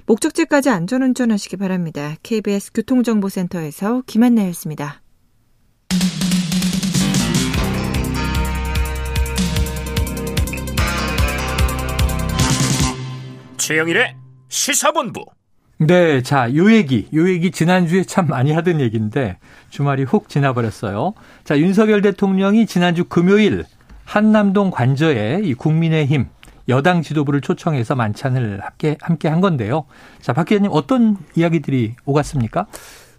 [0.08, 2.16] 목적지까지 안전 운전하시기 바랍니다.
[2.24, 5.04] KBS 교통정보센터에서 김한나였습니다.
[13.72, 14.16] 최영일의
[14.50, 15.24] 시사본부.
[15.78, 19.38] 네, 자, 요 얘기, 요 얘기 지난주에 참 많이 하던 얘기인데
[19.70, 21.14] 주말이 훅 지나버렸어요.
[21.46, 23.64] 자, 윤석열 대통령이 지난주 금요일
[24.04, 26.28] 한남동 관저에 이 국민의힘
[26.68, 29.86] 여당 지도부를 초청해서 만찬을 함께, 함께 한 건데요.
[30.20, 32.66] 자, 박 기자님 어떤 이야기들이 오갔습니까?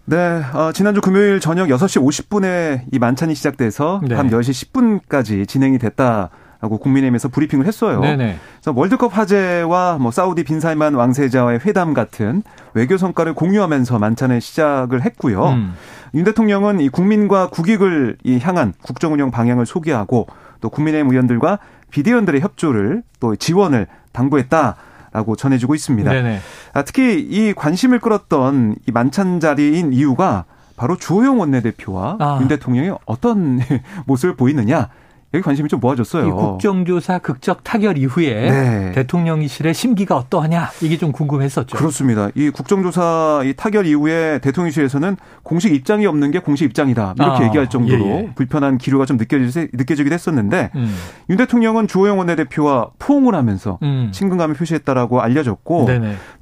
[0.05, 4.15] 네, 어, 지난주 금요일 저녁 6시 50분에 이 만찬이 시작돼서 네.
[4.15, 6.29] 밤 10시 10분까지 진행이 됐다.
[6.63, 7.99] 라고 국민의힘에서 브리핑을 했어요.
[7.99, 8.37] 네네.
[8.61, 12.41] 그래서 월드컵 화제와 뭐 사우디 빈살만 왕세자와의 회담 같은
[12.73, 15.45] 외교 성과를 공유하면서 만찬을 시작을 했고요.
[15.49, 15.73] 음.
[16.13, 20.27] 윤 대통령은 이 국민과 국익을 향한 국정 운영 방향을 소개하고
[20.61, 21.59] 또 국민의힘 의원들과
[21.91, 24.75] 비대위원들의 협조를 또 지원을 당부했다.
[25.11, 26.11] 라고 전해지고 있습니다.
[26.11, 26.39] 네네.
[26.73, 30.45] 아, 특히 이 관심을 끌었던 이 만찬 자리인 이유가
[30.75, 32.39] 바로 주호영 원내대표와 아.
[32.41, 33.59] 윤 대통령이 어떤
[34.07, 34.89] 모습을 보이느냐
[35.33, 36.27] 여기 관심이 좀 모아졌어요.
[36.27, 38.91] 이 국정조사 극적 타결 이후에 네.
[38.93, 41.75] 대통령실의 심기가 어떠하냐 이게 좀 궁금했었죠.
[41.75, 42.29] 그렇습니다.
[42.35, 47.69] 이 국정조사 이 타결 이후에 대통령실에서는 공식 입장이 없는 게 공식 입장이다 이렇게 아, 얘기할
[47.69, 48.31] 정도로 예, 예.
[48.35, 50.95] 불편한 기류가 좀 느껴지, 느껴지기도 했었는데 음.
[51.29, 54.09] 윤 대통령은 주호영 원내대표와 포옹을 하면서 음.
[54.11, 55.87] 친근감을 표시했다라고 알려졌고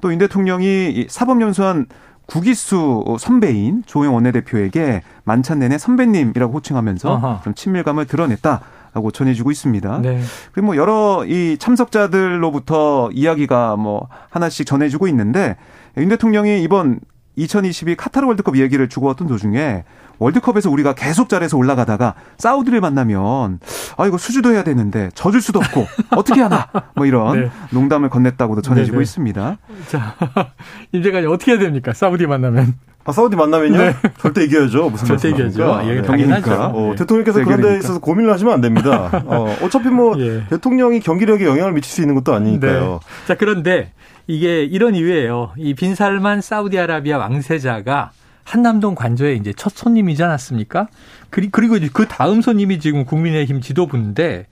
[0.02, 1.86] 또 윤 대통령이 사법연수원
[2.26, 7.40] 구기수 선배인 조영 원내대표에게 만찬 내내 선배님이라고 호칭하면서.
[7.44, 8.60] 좀 친밀감을 드러냈다.
[8.94, 10.00] 라고 전해지고 있습니다.
[10.02, 10.20] 네.
[10.52, 15.56] 그리고 뭐 여러 이 참석자들로부터 이야기가 뭐 하나씩 전해지고 있는데
[15.96, 17.00] 윤 대통령이 이번
[17.36, 19.84] 2022 카타르 월드컵 이야기를 주고왔던 도중에
[20.18, 23.58] 월드컵에서 우리가 계속 잘해서 올라가다가 사우디를 만나면
[23.96, 27.50] 아 이거 수주도 해야 되는데 져줄 수도 없고 어떻게 하나 뭐 이런 네.
[27.70, 29.02] 농담을 건넸다고도 전해지고 네네.
[29.02, 29.58] 있습니다.
[29.88, 30.14] 자
[30.92, 32.74] 임재관이 어떻게 해야 됩니까 사우디 만나면?
[33.04, 33.78] 아, 사우디 만나면요?
[33.78, 33.94] 네.
[34.20, 34.90] 절대 이겨야죠.
[34.90, 35.80] 무슨 절대 이겨야죠.
[35.84, 36.02] 예, 네.
[36.02, 39.10] 그러니까 어, 대통령께서 그런 데 있어서 고민을 하시면 안 됩니다.
[39.26, 40.44] 어, 어차피 뭐 예.
[40.48, 43.00] 대통령이 경기력에 영향을 미칠 수 있는 것도 아니니까요.
[43.02, 43.26] 네.
[43.26, 43.92] 자, 그런데
[44.26, 45.52] 이게 이런 이유예요.
[45.56, 48.12] 이 빈살만 사우디아라비아 왕세자가
[48.44, 50.88] 한남동 관저에 이제 첫 손님이지 않았습니까?
[51.30, 54.46] 그리고 그 다음 손님이 지금 국민의힘 지도부인데,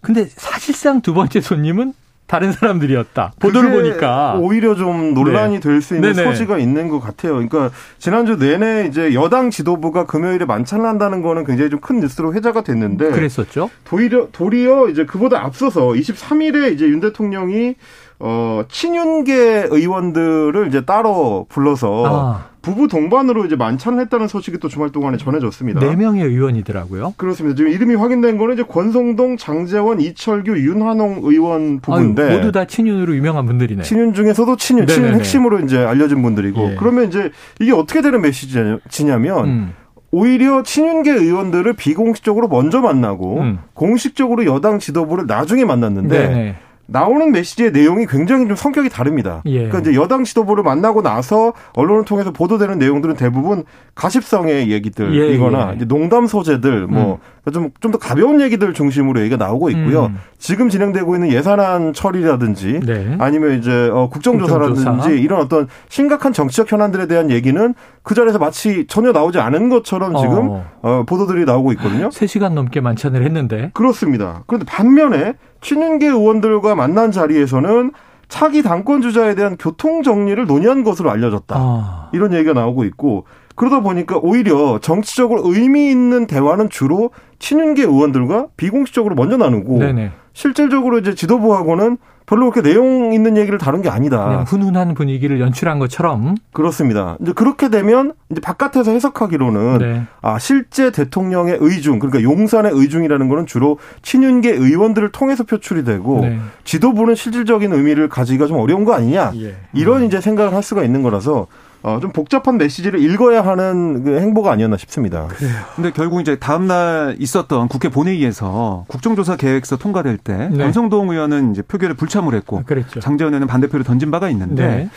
[0.00, 1.92] 근데 사실상 두 번째 손님은
[2.26, 3.32] 다른 사람들이었다.
[3.38, 5.60] 보도를 보니까 오히려 좀 논란이 네.
[5.60, 6.28] 될수 있는 네네.
[6.28, 7.34] 소지가 있는 것 같아요.
[7.34, 12.62] 그러니까 지난주 내내 이제 여당 지도부가 금요일에 만찬을 한다는 거는 굉장히 좀 큰 뉴스로 회자가
[12.62, 13.70] 됐는데 그랬었죠.
[13.84, 17.76] 도리어 도리어 이제 그보다 앞서서 23일에 이제 윤 대통령이
[18.18, 22.56] 어, 친윤계 의원들을 이제 따로 불러서 아.
[22.62, 25.78] 부부 동반으로 이제 만찬을 했다는 소식이 또 주말 동안에 전해졌습니다.
[25.78, 27.14] 네 명의 의원이더라고요.
[27.16, 27.54] 그렇습니다.
[27.54, 33.14] 지금 이름이 확인된 거는 이제 권성동, 장재원, 이철규, 윤한홍 의원 부부인데 아유, 모두 다 친윤으로
[33.14, 33.84] 유명한 분들이네.
[33.84, 34.94] 친윤 중에서도 친윤, 네네네.
[34.96, 36.76] 친윤 핵심으로 이제 알려진 분들이고 예.
[36.76, 39.72] 그러면 이제 이게 어떻게 되는 메시지냐면 음.
[40.10, 43.58] 오히려 친윤계 의원들을 비공식적으로 먼저 만나고 음.
[43.74, 46.56] 공식적으로 여당 지도부를 나중에 만났는데 네네.
[46.86, 49.42] 나오는 메시지의 내용이 굉장히 좀 성격이 다릅니다.
[49.46, 49.68] 예.
[49.68, 55.84] 그러니까 이제 여당 지도부를 만나고 나서 언론을 통해서 보도되는 내용들은 대부분 가십성의 얘기들이거나 예, 예.
[55.84, 57.18] 농담 소재들 뭐
[57.52, 57.90] 좀좀 음.
[57.90, 60.06] 더 가벼운 얘기들 중심으로 얘기가 나오고 있고요.
[60.06, 60.18] 음.
[60.38, 63.16] 지금 진행되고 있는 예산안 처리라든지 네.
[63.18, 65.10] 아니면 이제 어, 국정조사라든지 국정조사.
[65.10, 70.50] 이런 어떤 심각한 정치적 현안들에 대한 얘기는 그 자리에서 마치 전혀 나오지 않은 것처럼 지금
[70.50, 70.64] 어.
[70.82, 72.08] 어 보도들이 나오고 있거든요.
[72.10, 73.70] 3시간 넘게 만찬을 했는데.
[73.74, 74.44] 그렇습니다.
[74.46, 77.92] 그런데 반면에 친윤계 의원들과 만난 자리에서는
[78.28, 81.54] 차기 당권 주자에 대한 교통 정리를 논의한 것으로 알려졌다.
[81.56, 82.10] 아.
[82.12, 83.24] 이런 얘기가 나오고 있고
[83.56, 90.12] 그러다 보니까 오히려 정치적으로 의미 있는 대화는 주로 친윤계 의원들과 비공식적으로 먼저 나누고 네네.
[90.32, 94.24] 실질적으로 이제 지도부하고는 별로 그렇게 내용 있는 얘기를 다룬 게 아니다.
[94.24, 96.34] 그냥 훈훈한 분위기를 연출한 것처럼.
[96.52, 97.16] 그렇습니다.
[97.20, 100.02] 이제 그렇게 되면 이제 바깥에서 해석하기로는 네.
[100.22, 106.38] 아 실제 대통령의 의중 그러니까 용산의 의중이라는 거는 주로 친윤계 의원들을 통해서 표출이 되고 네.
[106.64, 109.54] 지도부는 실질적인 의미를 가지기가 좀 어려운 거 아니냐 예.
[109.72, 110.06] 이런 음.
[110.06, 111.46] 이제 생각을 할 수가 있는 거라서
[111.86, 115.28] 어, 좀 복잡한 메시지를 읽어야 하는 그 행보가 아니었나 싶습니다.
[115.28, 115.54] 그래요.
[115.76, 120.64] 근데 결국 이제 다음날 있었던 국회 본회의에서 국정조사 계획서 통과될 때 네.
[120.64, 122.98] 권성동 의원은 이제 표결에 불참을 했고 그랬죠.
[122.98, 124.90] 장재원 의원은 반대표를 던진 바가 있는데 네.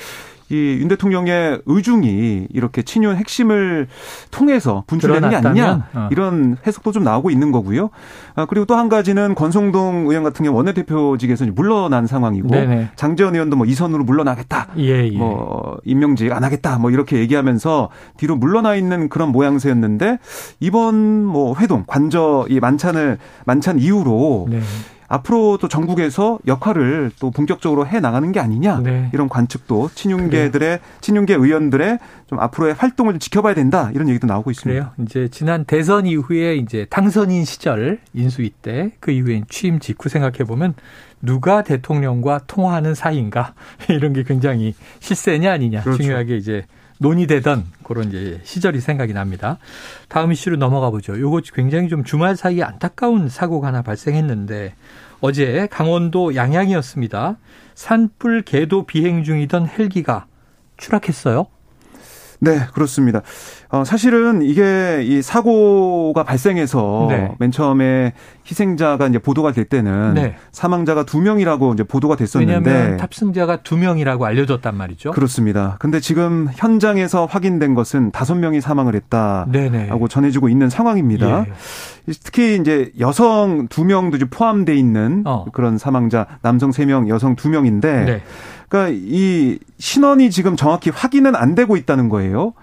[0.49, 3.87] 이 윤 대통령의 의중이 이렇게 친윤 핵심을
[4.31, 6.07] 통해서 분출되는 게 아니냐 어.
[6.11, 7.89] 이런 해석도 좀 나오고 있는 거고요.
[8.35, 12.91] 아, 그리고 또 한 가지는 권성동 의원 같은 경우 원내대표직에서 물러난 상황이고 네네.
[12.95, 15.17] 장재원 의원도 뭐 이선으로 물러나겠다, 예, 예.
[15.17, 20.19] 뭐 임명직 안 하겠다, 뭐 이렇게 얘기하면서 뒤로 물러나 있는 그런 모양새였는데
[20.61, 24.47] 이번 뭐 회동 관저 이 만찬을 만찬 이후로.
[24.49, 24.61] 네.
[25.09, 29.09] 앞으로도 전국에서 역할을 또 본격적으로 해 나가는 게 아니냐 네.
[29.13, 34.91] 이런 관측도 친윤계들의 친윤계 의원들의 좀 앞으로의 활동을 지켜봐야 된다 이런 얘기도 나오고 있습니다.
[34.93, 35.05] 그래요.
[35.05, 40.73] 이제 지난 대선 이후에 이제 당선인 시절 인수위 때 그 이후에 취임 직후 생각해 보면
[41.21, 43.53] 누가 대통령과 통화하는 사이인가
[43.89, 46.03] 이런 게 굉장히 실세냐 아니냐 그렇죠.
[46.03, 46.65] 중요하게 이제
[46.99, 49.57] 논의되던 그런 이제 시절이 생각이 납니다.
[50.07, 51.19] 다음 이슈로 넘어가 보죠.
[51.19, 54.75] 요거 굉장히 좀 주말 사이에 안타까운 사고가 하나 발생했는데
[55.21, 57.37] 어제 강원도 양양이었습니다.
[57.73, 60.27] 산불 계도 비행 중이던 헬기가
[60.77, 61.47] 추락했어요.
[62.39, 63.21] 네, 그렇습니다.
[63.69, 67.31] 어, 사실은 이게 이 사고가 발생해서 네.
[67.39, 68.13] 맨 처음에
[68.47, 70.35] 희생자가 이제 보도가 될 때는 네.
[70.51, 75.11] 사망자가 두 명이라고 이제 보도가 됐었는데 왜냐하면 탑승자가 두 명이라고 알려졌단 말이죠.
[75.11, 75.75] 그렇습니다.
[75.79, 79.89] 근데 지금 현장에서 확인된 것은 다섯 명이 사망을 했다라고 네네.
[80.09, 81.45] 전해지고 있는 상황입니다.
[81.47, 81.53] 예.
[82.23, 85.45] 특히 이제 여성 두 명도 포함돼 있는 어.
[85.53, 88.21] 그런 사망자 남성 세 명, 여성 두 명인데 네.
[88.67, 92.53] 그러니까 이 신원이 지금 정확히 확인은 안 되고 있다는 거예요.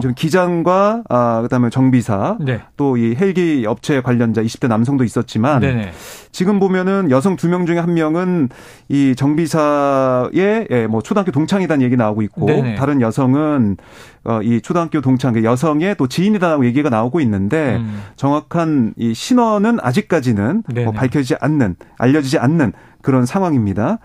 [0.00, 2.62] 좀 기장과 아 그다음에 정비사 네.
[2.78, 5.92] 또이 헬기 업체 관련자 20대 남성도 있었지만 네네.
[6.32, 8.48] 지금 보면은 여성 두 명 중에 한 명은
[8.88, 12.76] 이 정비사의 예, 뭐 초등학교 동창이라는 얘기 나오고 있고 네네.
[12.76, 13.76] 다른 여성은
[14.24, 18.02] 어, 이 초등학교 동창 그 여성의 또 지인이다라고 얘기가 나오고 있는데 음.
[18.16, 23.98] 정확한 이 신원은 아직까지는 뭐 밝혀지지 않는 알려지지 않는 그런 상황입니다.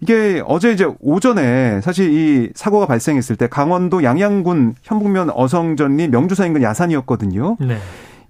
[0.00, 6.62] 이게 어제 이제 오전에 사실 이 사고가 발생했을 때 강원도 양양군 현북면 어성전리 명주사 인근
[6.62, 7.56] 야산이었거든요.
[7.60, 7.78] 네.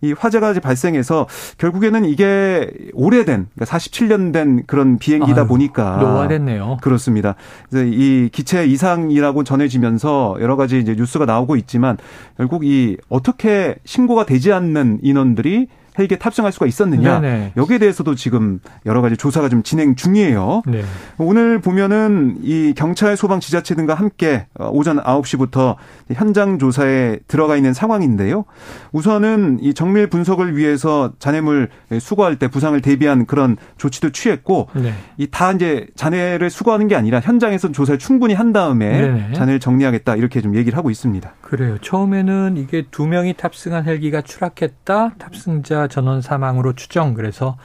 [0.03, 1.27] 이 화재가 발생해서
[1.59, 6.79] 결국에는 이게 오래된 그러니까 47년 된 그런 비행기다 아유, 보니까 노화됐네요.
[6.83, 7.37] 그렇습니다.
[7.73, 11.97] 이 기체 이상이라고 전해지면서 여러 가지 이제 뉴스가 나오고 있지만
[12.37, 17.53] 결국 이 어떻게 신고가 되지 않는 인원들이 헬기에 탑승할 수가 있었느냐 네네.
[17.57, 20.63] 여기에 대해서도 지금 여러 가지 조사가 좀 진행 중이에요.
[20.67, 20.83] 네.
[21.19, 25.77] 오늘 보면은 이 경찰, 소방, 지자체 등과 함께 어, 오전 9시부터
[26.13, 28.45] 현장 조사에 들어가 있는 상황인데요.
[28.93, 31.69] 우선은 이 정밀 분석을 위해서 잔해물
[32.01, 34.95] 수거할 때 부상을 대비한 그런 조치도 취했고 네.
[35.19, 39.33] 이다 이제 잔해를 수거하는 게 아니라 현장에서 조사를 충분히 한 다음에 네네.
[39.35, 41.33] 잔해를 정리하겠다 이렇게 좀 얘기를 하고 있습니다.
[41.41, 41.77] 그래요.
[41.81, 45.15] 처음에는 이게 두 명이 탑승한 헬기가 추락했다.
[45.19, 47.14] 탑승자 전원 사망으로 추정.
[47.14, 47.57] 그래서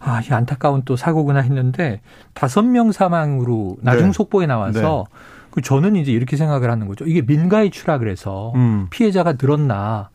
[0.00, 2.00] 아, 이 안타까운 또 사고구나 했는데
[2.34, 4.12] 다섯 명 사망으로 나중 네.
[4.12, 5.18] 속보에 나와서 네.
[5.50, 7.04] 그 저는 이제 이렇게 생각을 하는 거죠.
[7.06, 8.88] 이게 민가의 추락을 해서 음.
[8.90, 10.10] 피해자가 늘었나.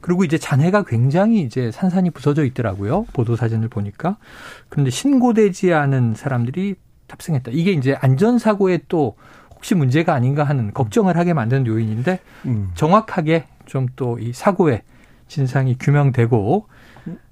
[0.00, 3.04] 그리고 이제 잔해가 굉장히 이제 산산이 부서져 있더라고요.
[3.12, 4.16] 보도 사진을 보니까.
[4.68, 6.76] 그런데 신고되지 않은 사람들이
[7.08, 7.50] 탑승했다.
[7.52, 9.16] 이게 이제 안전사고에 또
[9.54, 12.70] 혹시 문제가 아닌가 하는 걱정을 하게 만드는 요인인데 음.
[12.74, 14.82] 정확하게 좀 또 이 사고의
[15.26, 16.66] 진상이 규명되고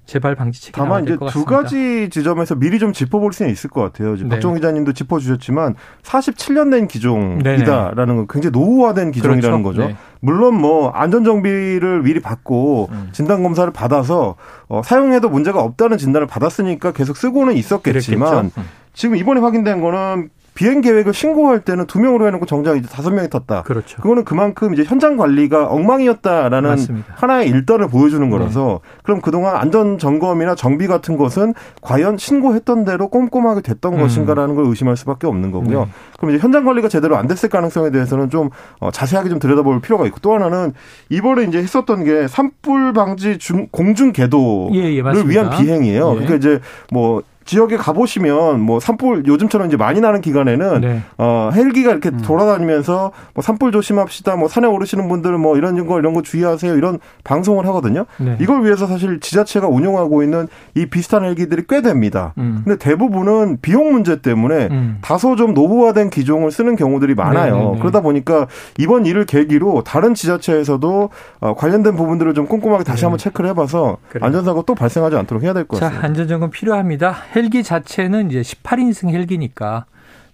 [0.07, 4.15] 재발 방지책이 다만 이제 두 가지 지점에서 미리 좀 짚어볼 수는 있을 것 같아요.
[4.15, 4.29] 네.
[4.29, 9.81] 박종 기자님도 짚어주셨지만 47년 된 기종이다라는 건 굉장히 노후화된 기종이라는 그렇죠.
[9.81, 9.89] 거죠.
[9.89, 9.97] 네.
[10.21, 13.09] 물론 뭐 안전 정비를 미리 받고 음.
[13.11, 14.35] 진단 검사를 받아서
[14.69, 18.63] 어, 사용해도 문제가 없다는 진단을 받았으니까 계속 쓰고는 있었겠지만 음.
[18.93, 23.29] 지금 이번에 확인된 거는 비행 계획을 신고할 때는 두 명으로 해놓고 정작 이제 다섯 명이
[23.29, 23.61] 탔다.
[23.61, 24.01] 그렇죠.
[24.01, 27.13] 그거는 그만큼 이제 현장 관리가 엉망이었다라는 맞습니다.
[27.15, 28.99] 하나의 일단을 보여주는 거라서 네.
[29.03, 33.99] 그럼 그동안 안전 점검이나 정비 같은 것은 과연 신고했던 대로 꼼꼼하게 됐던 음.
[33.99, 35.81] 것인가라는 걸 의심할 수밖에 없는 거고요.
[35.81, 35.91] 네.
[36.17, 40.07] 그럼 이제 현장 관리가 제대로 안 됐을 가능성에 대해서는 좀 어, 자세하게 좀 들여다볼 필요가
[40.07, 40.73] 있고 또 하나는
[41.11, 46.09] 이번에 이제 했었던 게 산불 방지 중, 공중 궤도를 예, 예, 위한 비행이에요.
[46.09, 46.13] 예.
[46.13, 46.59] 그러니까 이제
[46.91, 51.01] 뭐 지역에 가보시면 뭐 산불 요즘처럼 이제 많이 나는 기간에는 네.
[51.17, 52.21] 어 헬기가 이렇게 음.
[52.23, 56.99] 돌아다니면서 뭐 산불 조심합시다 뭐 산에 오르시는 분들 뭐 이런 거 이런 거 주의하세요 이런
[57.23, 58.05] 방송을 하거든요.
[58.17, 58.37] 네.
[58.39, 62.33] 이걸 위해서 사실 지자체가 운영하고 있는 이 비슷한 헬기들이 꽤 됩니다.
[62.37, 62.61] 음.
[62.63, 64.97] 근데 대부분은 비용 문제 때문에 음.
[65.01, 67.53] 다소 좀 노후화된 기종을 쓰는 경우들이 많아요.
[67.53, 67.65] 네네네.
[67.65, 67.79] 네, 네.
[67.79, 73.05] 그러다 보니까 이번 일을 계기로 다른 지자체에서도 어 관련된 부분들을 좀 꼼꼼하게 다시 네.
[73.05, 74.25] 한번 체크를 해봐서 그래.
[74.25, 76.01] 안전사고 또 발생하지 않도록 해야 될 것 같습니다.
[76.01, 77.15] 자, 안전점검 필요합니다.
[77.37, 79.85] 헬기 자체는 이제 18인승 헬기니까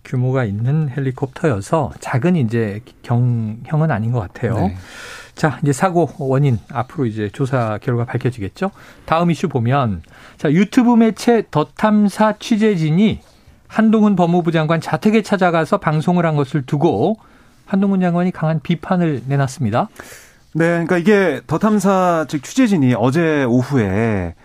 [0.05, 4.55] 규모가 있는 헬리콥터여서 작은 이제 경형은 아닌 것 같아요.
[4.55, 4.77] 네.
[5.35, 8.71] 자, 이제 사고 원인 앞으로 이제 조사 결과 밝혀지겠죠.
[9.03, 10.01] 다음 이슈 보면
[10.37, 13.19] 자, 유튜브 매체 더 탐사 취재진이
[13.67, 17.17] 한동훈 법무부 장관 자택에 찾아가서 방송을 한 것을 두고
[17.65, 19.89] 한동훈 장관이 강한 비판을 내놨습니다.
[20.53, 24.35] 네, 그러니까 이게 더 탐사 즉 취재진이 어제 오후에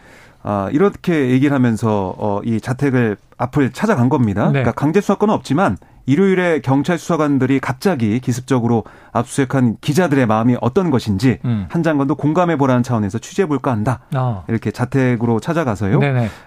[0.50, 4.46] 아, 이렇게 얘기를 하면서 어, 이 자택을 앞을 찾아간 겁니다.
[4.46, 4.52] 네.
[4.52, 11.66] 그러니까 강제 수사권은 없지만 일요일에 경찰 수사관들이 갑자기 기습적으로 압수수색한 기자들의 마음이 어떤 것인지 음.
[11.68, 14.00] 한 장관도 공감해 보라는 차원에서 취재해 볼까 한다.
[14.16, 14.44] 어.
[14.48, 15.98] 이렇게 자택으로 찾아가서요.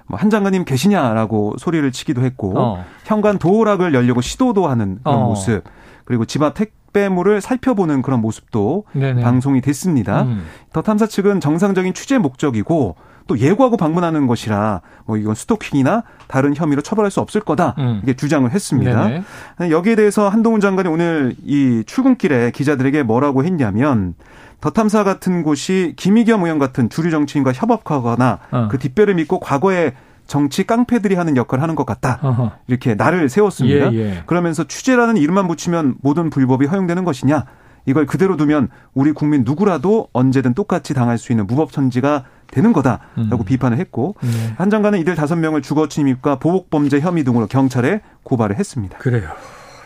[0.07, 2.83] 뭐 한 장관님 계시냐라고 소리를 치기도 했고 어.
[3.03, 5.25] 현관 도어락을 열려고 시도도 하는 그런 어.
[5.27, 5.63] 모습.
[6.05, 9.21] 그리고 집 앞 택 배물을 살펴보는 그런 모습도 네네.
[9.21, 10.23] 방송이 됐습니다.
[10.23, 10.43] 음.
[10.73, 12.95] 더 탐사 측은 정상적인 취재 목적이고
[13.27, 17.99] 또 예고하고 방문하는 것이라 뭐 이건 스토킹이나 다른 혐의로 처벌할 수 없을 거다 음.
[18.03, 19.07] 이게 주장을 했습니다.
[19.07, 19.71] 네네.
[19.71, 24.15] 여기에 대해서 한동훈 장관이 오늘 이 출근길에 기자들에게 뭐라고 했냐면
[24.59, 28.67] 더 탐사 같은 곳이 김의겸 의원 같은 주류 정치인과 협업하거나 어.
[28.69, 29.93] 그 뒷배를 믿고 과거에
[30.31, 32.19] 정치 깡패들이 하는 역할을 하는 것 같다.
[32.21, 32.51] 어허.
[32.67, 33.91] 이렇게 나를 세웠습니다.
[33.91, 34.23] 예, 예.
[34.27, 37.43] 그러면서 취재라는 이름만 붙이면 모든 불법이 허용되는 것이냐?
[37.85, 43.43] 이걸 그대로 두면 우리 국민 누구라도 언제든 똑같이 당할 수 있는 무법천지가 되는 거다라고 음.
[43.45, 44.29] 비판을 했고 네.
[44.55, 48.99] 한 장관은 이들 다섯 명을 주거 침입과 보복 범죄 혐의 등으로 경찰에 고발을 했습니다.
[48.99, 49.27] 그래요.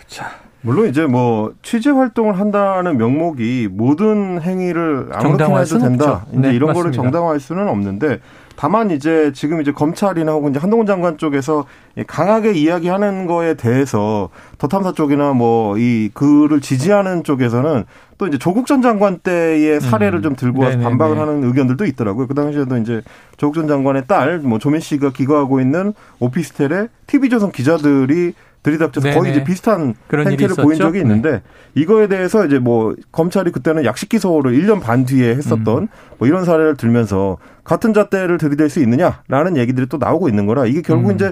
[0.06, 0.28] 자.
[0.62, 6.26] 물론 이제 뭐 취재 활동을 한다는 명목이 모든 행위를 아무렇게나 해도 된다.
[6.32, 6.74] 이제 네, 이런 맞습니다.
[6.74, 8.20] 거를 정당화할 수는 없는데
[8.56, 11.66] 다만 이제 지금 이제 검찰이나 혹은 이제 한동훈 장관 쪽에서
[12.08, 17.84] 강하게 이야기하는 거에 대해서 더 탐사 쪽이나 뭐 이 그를 지지하는 쪽에서는
[18.18, 20.24] 또 이제 조국 전 장관 때의 사례를 음.
[20.24, 20.90] 좀 들고 와서 네네네.
[20.90, 22.28] 반박을 하는 의견들도 있더라고요.
[22.28, 23.02] 그 당시에도 이제
[23.38, 28.34] 조국 전 장관의 딸, 뭐 조민 씨가 기거하고 있는 오피스텔에 TV조선 기자들이
[28.66, 31.42] 들이닥쳐서 거의 이제 비슷한 행태를 보인 적이 있는데 네.
[31.76, 35.88] 이거에 대해서 이제 뭐 검찰이 그때는 약식 기소를 1년 반 뒤에 했었던 음.
[36.18, 40.82] 뭐 이런 사례를 들면서 같은 잣대를 들이댈 수 있느냐라는 얘기들이 또 나오고 있는 거라 이게
[40.82, 41.16] 결국 음.
[41.16, 41.32] 이제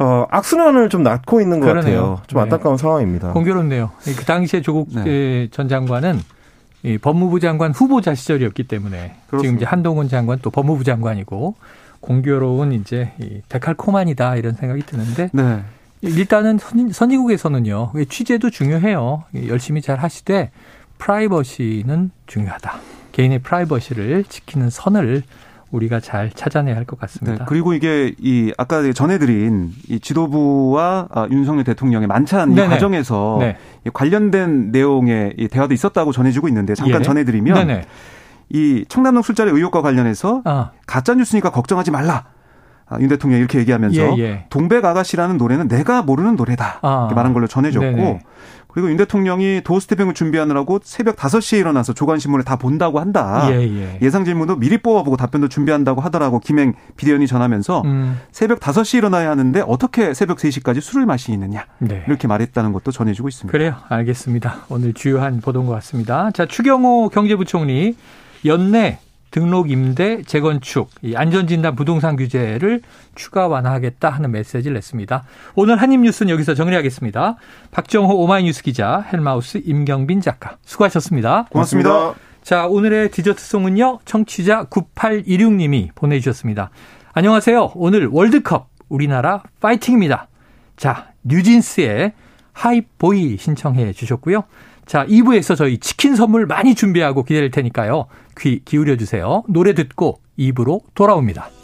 [0.00, 2.00] 어 악순환을 좀 낳고 있는 것 그러네요.
[2.00, 2.22] 같아요.
[2.26, 2.42] 좀 네.
[2.42, 3.32] 안타까운 상황입니다.
[3.34, 3.90] 공교롭네요.
[4.16, 5.48] 그 당시에 조국 네.
[5.50, 6.20] 전 장관은
[6.84, 9.42] 이 법무부 장관 후보자 시절이었기 때문에 그렇습니다.
[9.42, 11.54] 지금 이제 한동훈 장관 또 법무부 장관이고
[12.00, 15.62] 공교로운 이제 이 데칼코만이다 이런 생각이 드는데 네.
[16.02, 19.24] 일단은 선, 의국에서는요 취재도 중요해요.
[19.46, 20.50] 열심히 잘 하시되
[20.98, 22.74] 프라이버시는 중요하다.
[23.12, 25.22] 개인의 프라이버시를 지키는 선을
[25.70, 27.38] 우리가 잘 찾아내야 할 것 같습니다.
[27.38, 33.56] 네, 그리고 이게 이 아까 전해드린 이 지도부와 아, 윤석열 대통령의 만찬 이 과정에서 네.
[33.94, 37.04] 관련된 내용의 대화도 있었다고 전해지고 있는데 잠깐 예.
[37.04, 37.84] 전해드리면 네네.
[38.50, 40.72] 이 청남동 술자리 의혹과 관련해서 아.
[40.86, 42.26] 가짜 뉴스니까 걱정하지 말라.
[42.92, 44.44] 아, 윤 대통령이 이렇게 얘기하면서 예, 예.
[44.50, 46.80] 동백 아가씨라는 노래는 내가 모르는 노래다.
[46.82, 46.98] 아.
[47.02, 48.20] 이렇게 말한 걸로 전해졌고 네네.
[48.72, 53.48] 그리고 윤 대통령이 도어스태핑을 준비하느라고 새벽 5시에 일어나서 조간신문을 다 본다고 한다.
[53.50, 54.10] 예, 예.
[54.10, 58.18] 상 질문도 미리 뽑아보고 답변도 준비한다고 하더라고 김행 비대위원이 전하면서 음.
[58.30, 61.66] 새벽 5시에 일어나야 하는데 어떻게 새벽 3시까지 술을 마시느냐.
[61.78, 62.04] 네.
[62.06, 63.52] 이렇게 말했다는 것도 전해지고 있습니다.
[63.52, 63.74] 그래요.
[63.88, 64.64] 알겠습니다.
[64.70, 66.30] 오늘 주요한 보도인 것 같습니다.
[66.30, 67.94] 자, 추경호 경제부총리
[68.44, 68.98] 연내
[69.32, 72.82] 등록 임대 재건축 안전진단 부동산 규제를
[73.16, 75.24] 추가 완화하겠다 하는 메시지를 냈습니다.
[75.56, 77.36] 오늘 한입뉴스는 여기서 정리하겠습니다.
[77.72, 81.46] 박정호 오마이뉴스 기자 헬마우스 임경빈 작가 수고하셨습니다.
[81.50, 82.14] 고맙습니다.
[82.42, 86.70] 자 오늘의 디저트송은요 청취자 9816님이 보내주셨습니다.
[87.14, 87.72] 안녕하세요.
[87.74, 90.28] 오늘 월드컵 우리나라 파이팅입니다.
[90.76, 92.12] 자 뉴진스의
[92.52, 94.44] 하이보이 신청해 주셨고요.
[94.84, 98.06] 자, 2부에서 저희 치킨 선물 많이 준비하고 기다릴 테니까요.
[98.38, 99.42] 귀 기울여 주세요.
[99.48, 101.61] 노래 듣고 2부로 돌아옵니다.